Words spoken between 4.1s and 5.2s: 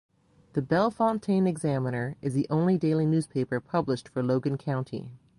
Logan County.